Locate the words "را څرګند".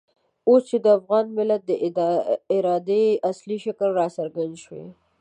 3.99-4.55